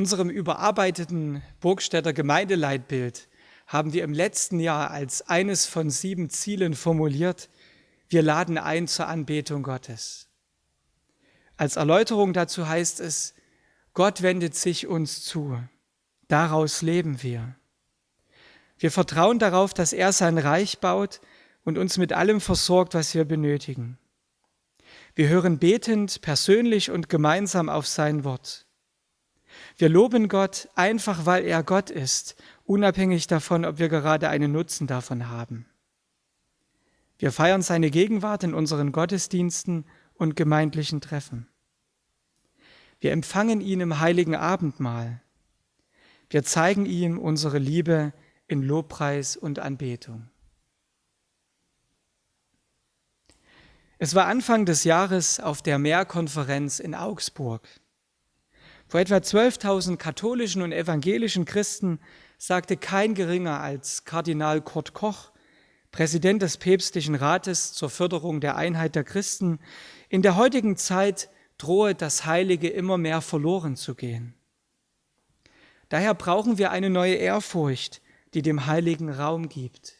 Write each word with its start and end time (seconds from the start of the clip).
unserem 0.00 0.30
überarbeiteten 0.30 1.42
Burgstädter 1.60 2.14
Gemeindeleitbild 2.14 3.28
haben 3.66 3.92
wir 3.92 4.02
im 4.02 4.14
letzten 4.14 4.58
Jahr 4.58 4.90
als 4.90 5.20
eines 5.28 5.66
von 5.66 5.90
sieben 5.90 6.30
Zielen 6.30 6.72
formuliert, 6.72 7.50
wir 8.08 8.22
laden 8.22 8.56
ein 8.56 8.88
zur 8.88 9.08
Anbetung 9.08 9.62
Gottes. 9.62 10.26
Als 11.58 11.76
Erläuterung 11.76 12.32
dazu 12.32 12.66
heißt 12.66 12.98
es, 13.00 13.34
Gott 13.92 14.22
wendet 14.22 14.54
sich 14.54 14.86
uns 14.86 15.22
zu. 15.22 15.62
Daraus 16.28 16.80
leben 16.80 17.22
wir. 17.22 17.56
Wir 18.78 18.90
vertrauen 18.90 19.38
darauf, 19.38 19.74
dass 19.74 19.92
er 19.92 20.14
sein 20.14 20.38
Reich 20.38 20.78
baut 20.78 21.20
und 21.62 21.76
uns 21.76 21.98
mit 21.98 22.14
allem 22.14 22.40
versorgt, 22.40 22.94
was 22.94 23.14
wir 23.14 23.26
benötigen. 23.26 23.98
Wir 25.14 25.28
hören 25.28 25.58
betend, 25.58 26.22
persönlich 26.22 26.90
und 26.90 27.10
gemeinsam 27.10 27.68
auf 27.68 27.86
sein 27.86 28.24
Wort. 28.24 28.64
Wir 29.80 29.88
loben 29.88 30.28
Gott 30.28 30.68
einfach, 30.74 31.24
weil 31.24 31.46
er 31.46 31.62
Gott 31.62 31.88
ist, 31.88 32.36
unabhängig 32.66 33.28
davon, 33.28 33.64
ob 33.64 33.78
wir 33.78 33.88
gerade 33.88 34.28
einen 34.28 34.52
Nutzen 34.52 34.86
davon 34.86 35.30
haben. 35.30 35.64
Wir 37.16 37.32
feiern 37.32 37.62
seine 37.62 37.90
Gegenwart 37.90 38.44
in 38.44 38.52
unseren 38.52 38.92
Gottesdiensten 38.92 39.86
und 40.12 40.36
gemeindlichen 40.36 41.00
Treffen. 41.00 41.46
Wir 43.00 43.12
empfangen 43.12 43.62
ihn 43.62 43.80
im 43.80 44.00
heiligen 44.00 44.34
Abendmahl. 44.34 45.22
Wir 46.28 46.42
zeigen 46.42 46.84
ihm 46.84 47.18
unsere 47.18 47.56
Liebe 47.56 48.12
in 48.48 48.62
Lobpreis 48.62 49.34
und 49.34 49.60
Anbetung. 49.60 50.28
Es 53.96 54.14
war 54.14 54.26
Anfang 54.26 54.66
des 54.66 54.84
Jahres 54.84 55.40
auf 55.40 55.62
der 55.62 55.78
Mehrkonferenz 55.78 56.80
in 56.80 56.94
Augsburg. 56.94 57.66
Vor 58.90 58.98
etwa 58.98 59.18
12.000 59.18 59.98
katholischen 59.98 60.62
und 60.62 60.72
evangelischen 60.72 61.44
Christen 61.44 62.00
sagte 62.38 62.76
kein 62.76 63.14
geringer 63.14 63.60
als 63.60 64.04
Kardinal 64.04 64.60
Kurt 64.62 64.94
Koch, 64.94 65.30
Präsident 65.92 66.42
des 66.42 66.56
Päpstlichen 66.56 67.14
Rates 67.14 67.72
zur 67.72 67.88
Förderung 67.88 68.40
der 68.40 68.56
Einheit 68.56 68.96
der 68.96 69.04
Christen, 69.04 69.60
in 70.08 70.22
der 70.22 70.34
heutigen 70.34 70.76
Zeit 70.76 71.30
drohe 71.56 71.94
das 71.94 72.26
Heilige 72.26 72.68
immer 72.68 72.98
mehr 72.98 73.20
verloren 73.20 73.76
zu 73.76 73.94
gehen. 73.94 74.34
Daher 75.88 76.14
brauchen 76.14 76.58
wir 76.58 76.72
eine 76.72 76.90
neue 76.90 77.14
Ehrfurcht, 77.14 78.02
die 78.34 78.42
dem 78.42 78.66
Heiligen 78.66 79.08
Raum 79.08 79.48
gibt. 79.48 79.94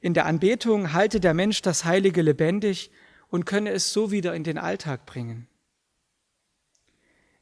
In 0.00 0.12
der 0.12 0.26
Anbetung 0.26 0.92
halte 0.92 1.18
der 1.18 1.32
Mensch 1.32 1.62
das 1.62 1.86
Heilige 1.86 2.20
lebendig 2.20 2.90
und 3.28 3.46
könne 3.46 3.70
es 3.70 3.90
so 3.90 4.10
wieder 4.10 4.34
in 4.34 4.44
den 4.44 4.58
Alltag 4.58 5.06
bringen. 5.06 5.48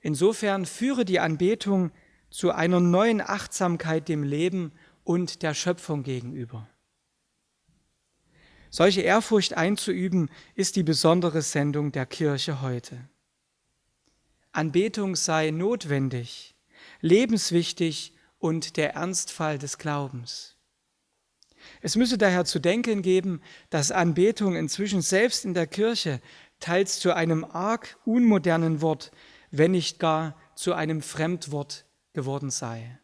Insofern 0.01 0.67
führe 0.67 1.05
die 1.05 1.21
Anbetung 1.21 1.93
zu 2.31 2.53
einer 2.53 2.81
neuen 2.81 3.21
Achtsamkeit 3.21 4.09
dem 4.09 4.23
Leben 4.23 4.73
und 5.05 5.43
der 5.43 5.55
Schöpfung 5.55 6.03
gegenüber. 6.03 6.69
Solche 8.71 9.01
Ehrfurcht 9.01 9.55
einzuüben, 9.55 10.31
ist 10.55 10.77
die 10.77 10.85
besondere 10.85 11.43
Sendung 11.43 11.91
der 11.91 12.07
Kirche 12.07 12.63
heute. 12.63 13.09
Anbetung 14.53 15.17
sei 15.17 15.51
notwendig, 15.51 16.55
lebenswichtig 17.01 18.15
und 18.39 18.77
der 18.77 18.95
Ernstfall 18.95 19.59
des 19.59 19.79
Glaubens. 19.79 20.57
Es 21.83 21.97
müsse 21.97 22.17
daher 22.17 22.45
zu 22.45 22.59
denken 22.59 23.03
geben, 23.03 23.43
dass 23.71 23.93
Anbetung 23.93 24.57
inzwischen 24.57 25.03
selbst 25.03 25.45
in 25.45 25.53
der 25.53 25.67
Kirche 25.67 26.21
teils 26.59 27.01
zu 27.01 27.15
einem 27.15 27.45
arg 27.45 27.99
unmodernen 28.05 28.81
Wort 28.81 29.11
wenn 29.51 29.73
nicht 29.73 29.99
gar 29.99 30.37
zu 30.55 30.75
einem 30.75 31.03
Fremdwort 31.03 31.85
geworden 32.13 32.51
sei. 32.51 32.99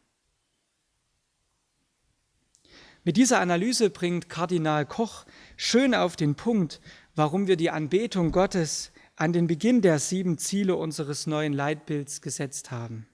Mit 3.05 3.17
dieser 3.17 3.41
Analyse 3.41 3.89
bringt 3.91 4.29
Kardinal 4.29 4.85
Koch 4.85 5.27
schön 5.57 5.95
auf 5.95 6.17
den 6.17 6.35
Punkt, 6.35 6.81
warum 7.15 7.47
wir 7.47 7.57
die 7.57 7.71
Anbetung 7.71 8.33
Gottes 8.33 8.91
an 9.15 9.33
den 9.33 9.47
Beginn 9.47 9.81
der 9.81 9.99
sieben 9.99 10.39
Ziele 10.39 10.77
unseres 10.77 11.27
neuen 11.27 11.53
Leitbilds 11.53 12.21
gesetzt 12.21 12.71
haben. 12.71 13.07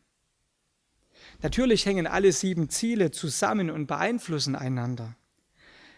Natürlich 1.42 1.86
hängen 1.86 2.06
alle 2.06 2.32
sieben 2.32 2.68
Ziele 2.68 3.10
zusammen 3.10 3.70
und 3.70 3.86
beeinflussen 3.86 4.56
einander. 4.56 5.14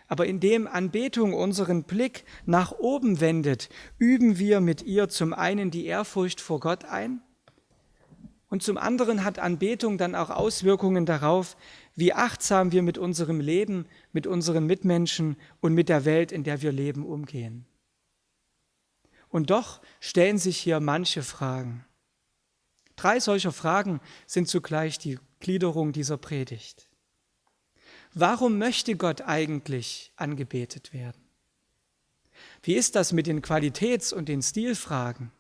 Aber 0.07 0.27
indem 0.27 0.67
Anbetung 0.67 1.33
unseren 1.35 1.85
Blick 1.85 2.25
nach 2.47 2.73
oben 2.73 3.21
wendet, 3.21 3.69
üben 3.99 4.39
wir 4.39 4.61
mit 4.61 4.83
ihr 4.83 5.09
zum 5.09 5.33
einen 5.33 5.71
die 5.71 5.87
Ehrfurcht 5.87 6.41
vor 6.41 6.61
Gott 6.61 6.85
ein 6.85 7.23
und 8.55 8.63
zum 8.63 8.79
anderen 8.79 9.25
hat 9.25 9.41
Anbetung 9.41 9.99
dann 9.99 10.15
auch 10.15 10.31
Auswirkungen 10.31 11.07
darauf, 11.07 11.57
wie 11.97 12.13
achtsam 12.13 12.71
wir 12.71 12.83
mit 12.83 12.99
unserem 12.99 13.41
Leben, 13.41 13.87
mit 14.13 14.29
unseren 14.29 14.65
Mitmenschen 14.65 15.37
und 15.61 15.75
mit 15.75 15.89
der 15.89 16.05
Welt, 16.05 16.31
in 16.31 16.45
der 16.45 16.63
wir 16.63 16.71
leben, 16.71 17.05
umgehen. 17.05 17.67
Und 19.29 19.51
doch 19.51 19.81
stellen 19.99 20.39
sich 20.39 20.57
hier 20.57 20.79
manche 20.79 21.25
Fragen. 21.25 21.85
Drei 22.95 23.19
solcher 23.19 23.51
Fragen 23.51 24.01
sind 24.25 24.47
zugleich 24.47 25.01
die 25.01 25.19
Gliederung 25.41 25.91
dieser 25.91 26.17
Predigt. 26.17 26.89
Warum 28.15 28.59
möchte 28.59 28.95
Gott 28.95 29.23
eigentlich 29.23 30.13
angebetet 30.15 30.93
werden? 30.93 31.21
Wie 32.63 32.75
ist 32.75 32.95
das 32.95 33.13
mit 33.13 33.27
den 33.27 33.43
Qualitäts- 33.43 34.13
und 34.13 34.29
den 34.29 34.41
Stilfragen? 34.41 35.33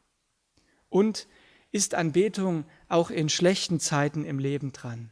Und 0.89 1.29
ist 1.71 1.95
Anbetung 1.95 2.65
auch 2.89 3.11
in 3.11 3.29
schlechten 3.29 3.79
Zeiten 3.79 4.25
im 4.25 4.41
Leben 4.41 4.73
dran? 4.73 5.11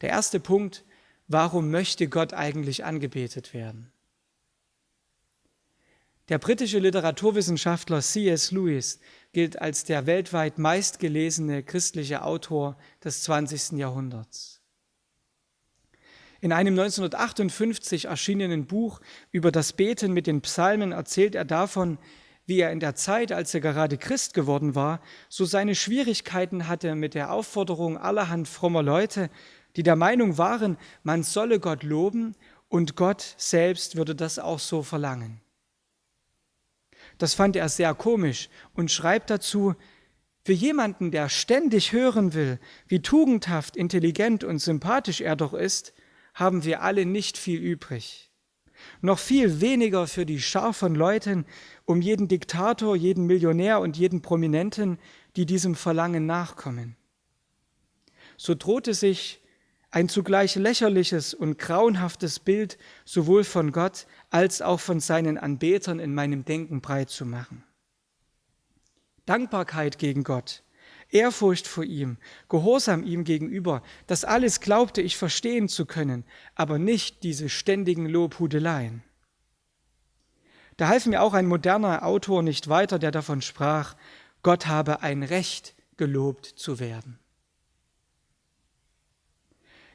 Der 0.00 0.08
erste 0.10 0.40
Punkt, 0.40 0.84
warum 1.28 1.70
möchte 1.70 2.08
Gott 2.08 2.32
eigentlich 2.32 2.84
angebetet 2.84 3.54
werden? 3.54 3.92
Der 6.28 6.38
britische 6.38 6.78
Literaturwissenschaftler 6.78 8.00
C.S. 8.00 8.50
Lewis 8.50 9.00
gilt 9.32 9.60
als 9.60 9.84
der 9.84 10.06
weltweit 10.06 10.58
meistgelesene 10.58 11.62
christliche 11.62 12.22
Autor 12.22 12.76
des 13.02 13.22
20. 13.24 13.78
Jahrhunderts. 13.78 14.59
In 16.40 16.52
einem 16.52 16.78
1958 16.78 18.06
erschienenen 18.06 18.66
Buch 18.66 19.00
über 19.30 19.52
das 19.52 19.74
Beten 19.74 20.12
mit 20.12 20.26
den 20.26 20.40
Psalmen 20.40 20.92
erzählt 20.92 21.34
er 21.34 21.44
davon, 21.44 21.98
wie 22.46 22.60
er 22.60 22.72
in 22.72 22.80
der 22.80 22.94
Zeit, 22.94 23.30
als 23.30 23.52
er 23.54 23.60
gerade 23.60 23.98
Christ 23.98 24.34
geworden 24.34 24.74
war, 24.74 25.00
so 25.28 25.44
seine 25.44 25.74
Schwierigkeiten 25.74 26.66
hatte 26.66 26.94
mit 26.94 27.14
der 27.14 27.32
Aufforderung 27.32 27.98
allerhand 27.98 28.48
frommer 28.48 28.82
Leute, 28.82 29.30
die 29.76 29.82
der 29.82 29.96
Meinung 29.96 30.38
waren, 30.38 30.78
man 31.02 31.22
solle 31.22 31.60
Gott 31.60 31.82
loben 31.82 32.34
und 32.68 32.96
Gott 32.96 33.34
selbst 33.36 33.96
würde 33.96 34.14
das 34.14 34.38
auch 34.38 34.58
so 34.58 34.82
verlangen. 34.82 35.40
Das 37.18 37.34
fand 37.34 37.54
er 37.54 37.68
sehr 37.68 37.94
komisch 37.94 38.48
und 38.74 38.90
schreibt 38.90 39.30
dazu, 39.30 39.74
für 40.42 40.52
jemanden, 40.52 41.10
der 41.10 41.28
ständig 41.28 41.92
hören 41.92 42.32
will, 42.32 42.58
wie 42.88 43.02
tugendhaft, 43.02 43.76
intelligent 43.76 44.42
und 44.42 44.58
sympathisch 44.58 45.20
er 45.20 45.36
doch 45.36 45.52
ist, 45.52 45.92
haben 46.34 46.64
wir 46.64 46.82
alle 46.82 47.06
nicht 47.06 47.38
viel 47.38 47.60
übrig. 47.60 48.30
Noch 49.02 49.18
viel 49.18 49.60
weniger 49.60 50.06
für 50.06 50.26
die 50.26 50.40
Schar 50.40 50.72
von 50.72 50.94
Leuten 50.94 51.44
um 51.84 52.00
jeden 52.00 52.28
Diktator, 52.28 52.96
jeden 52.96 53.26
Millionär 53.26 53.80
und 53.80 53.96
jeden 53.96 54.22
Prominenten, 54.22 54.98
die 55.36 55.46
diesem 55.46 55.74
Verlangen 55.74 56.26
nachkommen. 56.26 56.96
So 58.36 58.54
drohte 58.54 58.94
sich 58.94 59.42
ein 59.90 60.08
zugleich 60.08 60.54
lächerliches 60.54 61.34
und 61.34 61.58
grauenhaftes 61.58 62.38
Bild 62.38 62.78
sowohl 63.04 63.44
von 63.44 63.72
Gott 63.72 64.06
als 64.30 64.62
auch 64.62 64.80
von 64.80 65.00
seinen 65.00 65.36
Anbetern 65.36 65.98
in 65.98 66.14
meinem 66.14 66.44
Denken 66.44 66.80
breit 66.80 67.10
zu 67.10 67.26
machen. 67.26 67.64
Dankbarkeit 69.26 69.98
gegen 69.98 70.24
Gott 70.24 70.62
Ehrfurcht 71.10 71.66
vor 71.66 71.84
ihm, 71.84 72.18
Gehorsam 72.48 73.04
ihm 73.04 73.24
gegenüber, 73.24 73.82
das 74.06 74.24
alles 74.24 74.60
glaubte 74.60 75.02
ich 75.02 75.16
verstehen 75.16 75.68
zu 75.68 75.86
können, 75.86 76.24
aber 76.54 76.78
nicht 76.78 77.22
diese 77.22 77.48
ständigen 77.48 78.06
Lobhudeleien. 78.06 79.02
Da 80.76 80.88
half 80.88 81.06
mir 81.06 81.22
auch 81.22 81.34
ein 81.34 81.46
moderner 81.46 82.06
Autor 82.06 82.42
nicht 82.42 82.68
weiter, 82.68 82.98
der 82.98 83.10
davon 83.10 83.42
sprach, 83.42 83.96
Gott 84.42 84.66
habe 84.66 85.02
ein 85.02 85.22
Recht, 85.22 85.74
gelobt 85.96 86.46
zu 86.46 86.78
werden. 86.78 87.18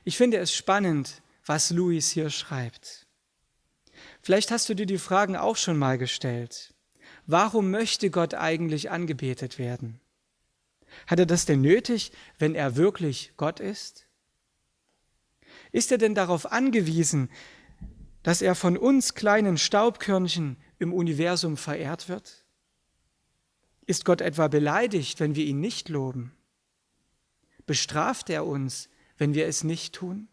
Ich 0.04 0.18
finde 0.18 0.38
es 0.38 0.54
spannend, 0.54 1.24
was 1.46 1.72
Louis 1.72 2.12
hier 2.12 2.30
schreibt. 2.30 3.08
Vielleicht 4.22 4.52
hast 4.52 4.70
du 4.70 4.76
dir 4.76 4.86
die 4.86 5.00
Fragen 5.00 5.36
auch 5.36 5.56
schon 5.56 5.78
mal 5.78 5.98
gestellt. 5.98 6.76
Warum 7.26 7.72
möchte 7.72 8.12
Gott 8.12 8.36
eigentlich 8.36 8.92
angebetet 8.92 9.58
werden? 9.58 10.00
Hat 11.08 11.20
er 11.20 11.26
das 11.26 11.46
denn 11.46 11.62
nötig, 11.62 12.12
wenn 12.38 12.56
er 12.56 12.76
wirklich 12.76 13.34
Gott 13.38 13.60
ist? 13.60 14.08
Ist 15.72 15.92
er 15.92 15.98
denn 15.98 16.16
darauf 16.16 16.52
angewiesen, 16.52 17.30
dass 18.24 18.42
er 18.42 18.56
von 18.56 18.78
uns 18.78 19.14
kleinen 19.14 19.58
Staubkörnchen 19.58 20.58
im 20.80 20.94
Universum 20.94 21.58
verehrt 21.58 22.10
wird? 22.10 22.46
Ist 23.86 24.06
Gott 24.06 24.22
etwa 24.22 24.48
beleidigt, 24.48 25.20
wenn 25.20 25.36
wir 25.36 25.46
ihn 25.46 25.60
nicht 25.60 25.90
loben? 25.90 26.32
Bestraft 27.66 28.30
er 28.30 28.46
uns, 28.46 28.90
wenn 29.18 29.34
wir 29.34 29.48
es 29.48 29.64
nicht 29.64 29.94
tun? 29.94 30.28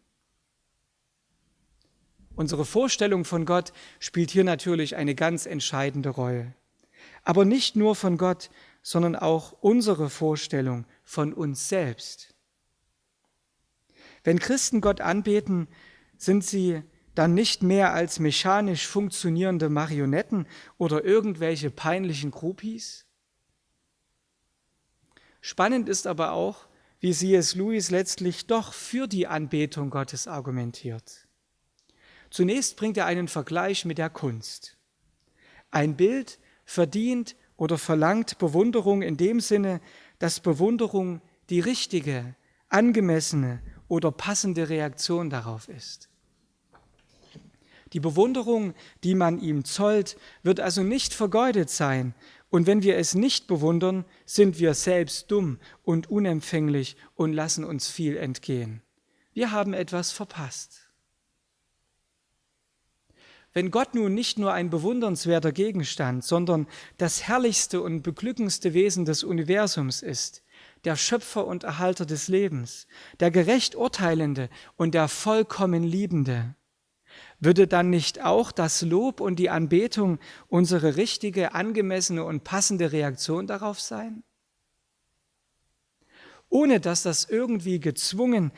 Unsere 2.34 2.64
Vorstellung 2.64 3.24
von 3.24 3.44
Gott 3.44 3.72
spielt 4.00 4.30
hier 4.30 4.44
natürlich 4.44 4.96
eine 4.96 5.14
ganz 5.14 5.44
entscheidende 5.44 6.08
Rolle. 6.08 6.54
Aber 7.24 7.44
nicht 7.44 7.76
nur 7.76 7.94
von 7.94 8.16
Gott, 8.16 8.50
sondern 8.82 9.16
auch 9.16 9.52
unsere 9.60 10.10
Vorstellung 10.10 10.86
von 11.04 11.32
uns 11.32 11.68
selbst. 11.68 12.34
Wenn 14.24 14.38
Christen 14.38 14.80
Gott 14.80 15.00
anbeten, 15.00 15.68
sind 16.16 16.44
sie 16.44 16.82
dann 17.14 17.34
nicht 17.34 17.62
mehr 17.62 17.92
als 17.92 18.18
mechanisch 18.18 18.86
funktionierende 18.86 19.68
Marionetten 19.68 20.46
oder 20.78 21.04
irgendwelche 21.04 21.70
peinlichen 21.70 22.30
Groupies? 22.30 23.06
Spannend 25.40 25.88
ist 25.88 26.06
aber 26.06 26.32
auch, 26.32 26.66
wie 27.00 27.12
C.S. 27.12 27.56
Lewis 27.56 27.90
letztlich 27.90 28.46
doch 28.46 28.72
für 28.72 29.08
die 29.08 29.26
Anbetung 29.26 29.90
Gottes 29.90 30.28
argumentiert. 30.28 31.26
Zunächst 32.30 32.76
bringt 32.76 32.96
er 32.96 33.06
einen 33.06 33.28
Vergleich 33.28 33.84
mit 33.84 33.98
der 33.98 34.08
Kunst. 34.08 34.78
Ein 35.72 35.96
Bild 35.96 36.38
verdient 36.64 37.34
oder 37.62 37.78
verlangt 37.78 38.38
Bewunderung 38.38 39.02
in 39.02 39.16
dem 39.16 39.38
Sinne, 39.38 39.80
dass 40.18 40.40
Bewunderung 40.40 41.22
die 41.48 41.60
richtige, 41.60 42.34
angemessene 42.68 43.62
oder 43.86 44.10
passende 44.10 44.68
Reaktion 44.68 45.30
darauf 45.30 45.68
ist. 45.68 46.08
Die 47.92 48.00
Bewunderung, 48.00 48.74
die 49.04 49.14
man 49.14 49.38
ihm 49.38 49.64
zollt, 49.64 50.16
wird 50.42 50.58
also 50.58 50.82
nicht 50.82 51.14
vergeudet 51.14 51.70
sein. 51.70 52.16
Und 52.50 52.66
wenn 52.66 52.82
wir 52.82 52.96
es 52.96 53.14
nicht 53.14 53.46
bewundern, 53.46 54.06
sind 54.26 54.58
wir 54.58 54.74
selbst 54.74 55.30
dumm 55.30 55.60
und 55.84 56.10
unempfänglich 56.10 56.96
und 57.14 57.32
lassen 57.32 57.62
uns 57.62 57.86
viel 57.86 58.16
entgehen. 58.16 58.82
Wir 59.34 59.52
haben 59.52 59.72
etwas 59.72 60.10
verpasst. 60.10 60.90
Wenn 63.52 63.70
Gott 63.70 63.94
nun 63.94 64.14
nicht 64.14 64.38
nur 64.38 64.52
ein 64.52 64.70
bewundernswerter 64.70 65.52
Gegenstand, 65.52 66.24
sondern 66.24 66.66
das 66.96 67.24
herrlichste 67.24 67.82
und 67.82 68.02
beglückendste 68.02 68.72
Wesen 68.72 69.04
des 69.04 69.24
Universums 69.24 70.02
ist, 70.02 70.42
der 70.84 70.96
Schöpfer 70.96 71.46
und 71.46 71.64
Erhalter 71.64 72.06
des 72.06 72.28
Lebens, 72.28 72.86
der 73.20 73.30
gerecht 73.30 73.74
Urteilende 73.76 74.48
und 74.76 74.94
der 74.94 75.08
vollkommen 75.08 75.82
Liebende, 75.82 76.54
würde 77.40 77.66
dann 77.66 77.90
nicht 77.90 78.24
auch 78.24 78.52
das 78.52 78.82
Lob 78.82 79.20
und 79.20 79.36
die 79.36 79.50
Anbetung 79.50 80.18
unsere 80.48 80.96
richtige, 80.96 81.54
angemessene 81.54 82.24
und 82.24 82.44
passende 82.44 82.92
Reaktion 82.92 83.46
darauf 83.46 83.80
sein? 83.80 84.22
Ohne 86.48 86.80
dass 86.80 87.02
das 87.02 87.24
irgendwie 87.24 87.80
gezwungen, 87.80 88.52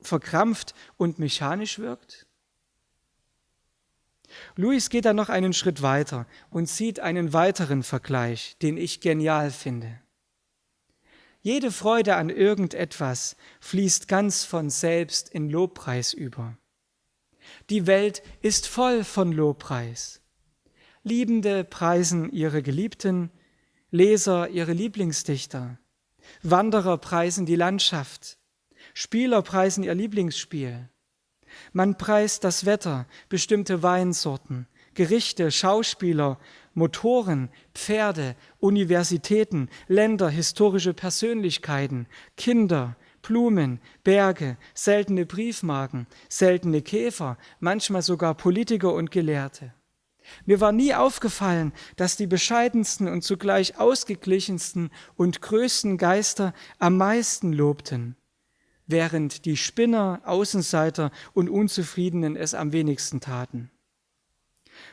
verkrampft 0.00 0.74
und 0.96 1.18
mechanisch 1.18 1.78
wirkt? 1.78 2.25
Louis 4.56 4.90
geht 4.90 5.04
dann 5.04 5.16
noch 5.16 5.28
einen 5.28 5.52
Schritt 5.52 5.82
weiter 5.82 6.26
und 6.50 6.66
zieht 6.66 7.00
einen 7.00 7.32
weiteren 7.32 7.82
Vergleich, 7.82 8.56
den 8.62 8.76
ich 8.76 9.00
genial 9.00 9.50
finde. 9.50 10.00
Jede 11.42 11.70
Freude 11.70 12.16
an 12.16 12.28
irgendetwas 12.28 13.36
fließt 13.60 14.08
ganz 14.08 14.44
von 14.44 14.68
selbst 14.68 15.28
in 15.28 15.48
Lobpreis 15.48 16.12
über. 16.12 16.58
Die 17.70 17.86
Welt 17.86 18.22
ist 18.42 18.66
voll 18.66 19.04
von 19.04 19.30
Lobpreis. 19.30 20.20
Liebende 21.04 21.62
preisen 21.62 22.32
ihre 22.32 22.62
Geliebten, 22.62 23.30
Leser 23.92 24.48
ihre 24.48 24.72
Lieblingsdichter, 24.72 25.78
Wanderer 26.42 26.98
preisen 26.98 27.46
die 27.46 27.54
Landschaft, 27.54 28.38
Spieler 28.94 29.42
preisen 29.42 29.84
ihr 29.84 29.94
Lieblingsspiel. 29.94 30.88
Man 31.72 31.98
preist 31.98 32.44
das 32.44 32.66
Wetter, 32.66 33.06
bestimmte 33.28 33.82
Weinsorten, 33.82 34.66
Gerichte, 34.94 35.50
Schauspieler, 35.50 36.38
Motoren, 36.74 37.50
Pferde, 37.74 38.36
Universitäten, 38.58 39.68
Länder, 39.88 40.28
historische 40.28 40.94
Persönlichkeiten, 40.94 42.06
Kinder, 42.36 42.96
Blumen, 43.22 43.80
Berge, 44.04 44.56
seltene 44.74 45.26
Briefmarken, 45.26 46.06
seltene 46.28 46.82
Käfer, 46.82 47.38
manchmal 47.60 48.02
sogar 48.02 48.34
Politiker 48.34 48.92
und 48.92 49.10
Gelehrte. 49.10 49.72
Mir 50.44 50.60
war 50.60 50.72
nie 50.72 50.94
aufgefallen, 50.94 51.72
dass 51.96 52.16
die 52.16 52.26
bescheidensten 52.26 53.08
und 53.08 53.22
zugleich 53.22 53.78
ausgeglichensten 53.78 54.90
und 55.16 55.40
größten 55.40 55.98
Geister 55.98 56.52
am 56.78 56.96
meisten 56.96 57.52
lobten, 57.52 58.16
während 58.86 59.44
die 59.44 59.56
Spinner, 59.56 60.20
Außenseiter 60.24 61.10
und 61.32 61.48
Unzufriedenen 61.48 62.36
es 62.36 62.54
am 62.54 62.72
wenigsten 62.72 63.20
taten. 63.20 63.70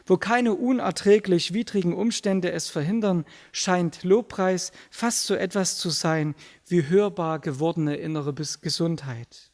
Wo 0.05 0.17
keine 0.17 0.53
unerträglich 0.53 1.53
widrigen 1.53 1.93
Umstände 1.93 2.51
es 2.51 2.69
verhindern, 2.69 3.25
scheint 3.51 4.03
Lobpreis 4.03 4.71
fast 4.89 5.25
so 5.25 5.35
etwas 5.35 5.77
zu 5.77 5.89
sein 5.89 6.35
wie 6.67 6.87
hörbar 6.87 7.39
gewordene 7.39 7.95
innere 7.95 8.33
Gesundheit. 8.33 9.51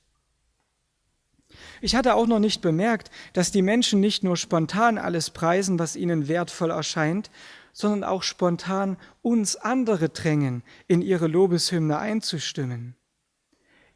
Ich 1.81 1.95
hatte 1.95 2.13
auch 2.13 2.27
noch 2.27 2.39
nicht 2.39 2.61
bemerkt, 2.61 3.09
dass 3.33 3.51
die 3.51 3.61
Menschen 3.61 3.99
nicht 3.99 4.23
nur 4.23 4.37
spontan 4.37 4.97
alles 4.97 5.31
preisen, 5.31 5.79
was 5.79 5.95
ihnen 5.95 6.27
wertvoll 6.27 6.71
erscheint, 6.71 7.31
sondern 7.73 8.03
auch 8.03 8.23
spontan 8.23 8.97
uns 9.21 9.55
andere 9.55 10.09
drängen, 10.09 10.63
in 10.87 11.01
ihre 11.01 11.27
Lobeshymne 11.27 11.97
einzustimmen. 11.97 12.95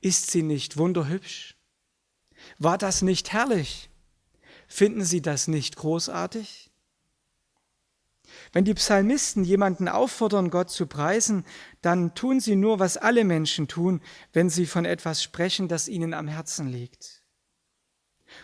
Ist 0.04 0.32
sie 0.32 0.44
nicht 0.44 0.76
wunderhübsch? 0.76 1.56
War 2.60 2.78
das 2.78 3.04
nicht 3.04 3.32
herrlich? 3.32 3.90
Finden 4.68 5.06
Sie 5.06 5.22
das 5.22 5.48
nicht 5.48 5.78
großartig? 5.78 6.70
Wenn 8.52 8.66
die 8.66 8.74
Psalmisten 8.74 9.46
jemanden 9.46 9.88
auffordern, 9.88 10.50
Gott 10.50 10.72
zu 10.72 10.88
preisen, 10.88 11.46
dann 11.82 12.16
tun 12.16 12.42
sie 12.42 12.58
nur, 12.58 12.80
was 12.80 12.98
alle 12.98 13.24
Menschen 13.24 13.70
tun, 13.70 14.02
wenn 14.34 14.50
sie 14.50 14.66
von 14.66 14.84
etwas 14.84 15.24
sprechen, 15.24 15.70
das 15.70 15.88
ihnen 15.88 16.14
am 16.14 16.28
Herzen 16.28 16.68
liegt. 16.68 17.24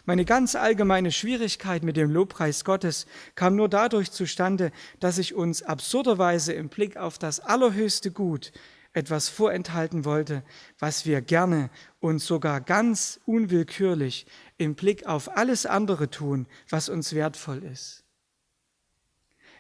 Meine 0.06 0.24
ganz 0.24 0.56
allgemeine 0.56 1.12
Schwierigkeit 1.12 1.84
mit 1.84 1.98
dem 1.98 2.10
Lobpreis 2.10 2.64
Gottes 2.64 3.06
kam 3.36 3.58
nur 3.58 3.68
dadurch 3.68 4.12
zustande, 4.12 4.72
dass 5.02 5.18
ich 5.18 5.34
uns 5.34 5.62
absurderweise 5.62 6.54
im 6.54 6.70
Blick 6.70 6.96
auf 6.96 7.18
das 7.18 7.42
allerhöchste 7.42 8.12
Gut 8.12 8.54
etwas 8.94 9.30
vorenthalten 9.30 10.04
wollte, 10.06 10.44
was 10.80 11.06
wir 11.06 11.22
gerne 11.22 11.70
und 12.00 12.20
sogar 12.20 12.62
ganz 12.62 13.20
unwillkürlich 13.26 14.26
im 14.58 14.76
Blick 14.76 15.06
auf 15.06 15.36
alles 15.38 15.66
andere 15.66 16.10
tun, 16.10 16.48
was 16.70 16.90
uns 16.90 17.14
wertvoll 17.14 17.64
ist. 17.64 18.04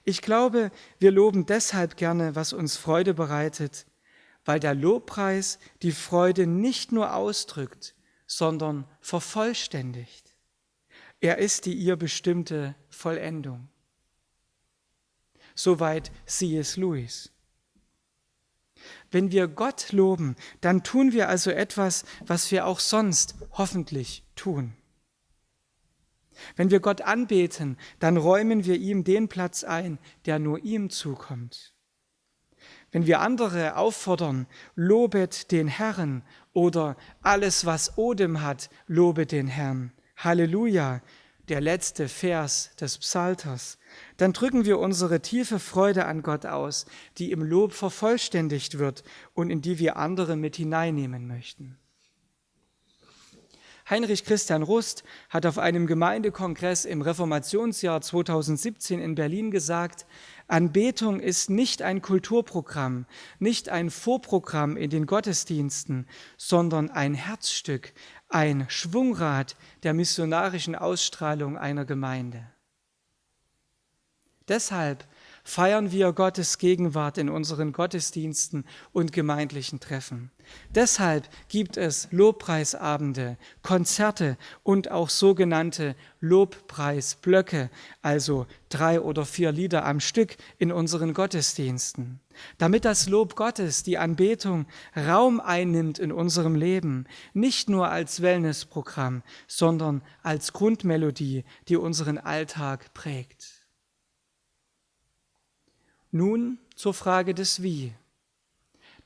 Ich 0.03 0.21
glaube, 0.21 0.71
wir 0.97 1.11
loben 1.11 1.45
deshalb 1.45 1.95
gerne, 1.97 2.35
was 2.35 2.53
uns 2.53 2.77
Freude 2.77 3.13
bereitet, 3.13 3.85
weil 4.45 4.59
der 4.59 4.73
Lobpreis 4.73 5.59
die 5.83 5.91
Freude 5.91 6.47
nicht 6.47 6.91
nur 6.91 7.13
ausdrückt, 7.13 7.95
sondern 8.25 8.85
vervollständigt. 9.01 10.35
Er 11.19 11.37
ist 11.37 11.65
die 11.65 11.73
ihr 11.73 11.95
bestimmte 11.95 12.75
Vollendung. 12.89 13.67
Soweit 15.53 16.11
C.S. 16.25 16.77
Lewis. 16.77 17.31
Wenn 19.11 19.31
wir 19.31 19.47
Gott 19.47 19.91
loben, 19.91 20.35
dann 20.61 20.83
tun 20.83 21.13
wir 21.13 21.29
also 21.29 21.51
etwas, 21.51 22.05
was 22.25 22.51
wir 22.51 22.65
auch 22.65 22.79
sonst 22.79 23.35
hoffentlich 23.51 24.23
tun. 24.35 24.73
Wenn 26.55 26.71
wir 26.71 26.79
Gott 26.79 27.01
anbeten, 27.01 27.77
dann 27.99 28.17
räumen 28.17 28.65
wir 28.65 28.75
ihm 28.75 29.03
den 29.03 29.27
Platz 29.27 29.63
ein, 29.63 29.99
der 30.25 30.39
nur 30.39 30.59
ihm 30.63 30.89
zukommt. 30.89 31.73
Wenn 32.91 33.05
wir 33.05 33.19
andere 33.19 33.77
auffordern, 33.77 34.47
lobet 34.75 35.51
den 35.51 35.67
Herrn 35.67 36.23
oder 36.53 36.95
alles, 37.21 37.65
was 37.65 37.97
Odem 37.97 38.41
hat, 38.41 38.69
lobet 38.87 39.31
den 39.31 39.47
Herrn. 39.47 39.91
Halleluja, 40.17 41.01
der 41.49 41.61
letzte 41.61 42.07
Vers 42.07 42.71
des 42.79 42.97
Psalters, 42.99 43.77
dann 44.17 44.33
drücken 44.33 44.65
wir 44.65 44.79
unsere 44.79 45.21
tiefe 45.21 45.59
Freude 45.59 46.05
an 46.05 46.21
Gott 46.21 46.45
aus, 46.45 46.85
die 47.17 47.31
im 47.31 47.43
Lob 47.43 47.73
vervollständigt 47.73 48.77
wird 48.77 49.03
und 49.33 49.49
in 49.49 49.61
die 49.61 49.79
wir 49.79 49.97
andere 49.97 50.35
mit 50.35 50.55
hineinnehmen 50.55 51.27
möchten. 51.27 51.77
Heinrich 53.89 54.23
Christian 54.23 54.61
Rust 54.61 55.03
hat 55.29 55.47
auf 55.47 55.57
einem 55.57 55.87
Gemeindekongress 55.87 56.85
im 56.85 57.01
Reformationsjahr 57.01 58.01
2017 58.01 58.99
in 58.99 59.15
Berlin 59.15 59.49
gesagt, 59.49 60.05
Anbetung 60.49 61.19
ist 61.19 61.51
nicht 61.51 61.83
ein 61.83 62.01
Kulturprogramm, 62.01 63.05
nicht 63.37 63.69
ein 63.69 63.91
Vorprogramm 63.91 64.77
in 64.77 64.89
den 64.89 65.05
Gottesdiensten, 65.05 66.07
sondern 66.37 66.89
ein 66.89 67.13
Herzstück, 67.13 67.93
ein 68.29 68.65
Schwungrad 68.67 69.55
der 69.83 69.93
missionarischen 69.93 70.75
Ausstrahlung 70.75 71.55
einer 71.55 71.85
Gemeinde. 71.85 72.43
Deshalb 74.47 75.05
feiern 75.49 75.91
wir 75.91 76.13
Gottes 76.13 76.59
Gegenwart 76.59 77.17
in 77.17 77.27
unseren 77.27 77.73
Gottesdiensten 77.73 78.65
und 78.93 79.11
gemeindlichen 79.11 79.79
Treffen. 79.79 80.29
Deshalb 80.75 81.27
gibt 81.47 81.75
es 81.75 82.07
Lobpreisabende, 82.11 83.35
Konzerte 83.63 84.37
und 84.61 84.91
auch 84.91 85.09
sogenannte 85.09 85.95
Lobpreisblöcke, 86.21 87.71
also 88.03 88.45
drei 88.69 89.01
oder 89.01 89.25
vier 89.25 89.51
Lieder 89.51 89.85
am 89.85 89.99
Stück 89.99 90.37
in 90.59 90.71
unseren 90.71 91.15
Gottesdiensten, 91.15 92.19
damit 92.59 92.85
das 92.85 93.09
Lob 93.09 93.35
Gottes, 93.35 93.81
die 93.81 93.97
Anbetung 93.97 94.67
Raum 94.95 95.39
einnimmt 95.39 95.97
in 95.97 96.11
unserem 96.11 96.53
Leben, 96.53 97.07
nicht 97.33 97.69
nur 97.69 97.89
als 97.89 98.21
Wellnessprogramm, 98.21 99.23
sondern 99.47 100.03
als 100.21 100.53
Grundmelodie, 100.53 101.43
die 101.69 101.77
unseren 101.77 102.19
Alltag 102.19 102.93
prägt. 102.93 103.58
Nun 106.11 106.59
zur 106.75 106.93
Frage 106.93 107.33
des 107.33 107.61
Wie. 107.61 107.93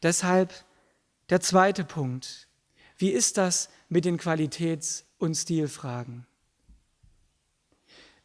Deshalb 0.01 0.53
der 1.29 1.41
zweite 1.41 1.83
Punkt. 1.83 2.47
Wie 2.97 3.09
ist 3.09 3.37
das 3.37 3.69
mit 3.89 4.05
den 4.05 4.17
Qualitäts- 4.17 5.05
und 5.17 5.35
Stilfragen? 5.35 6.25